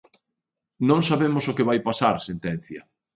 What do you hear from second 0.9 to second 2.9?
sabemos o que vai pasar", sentencia.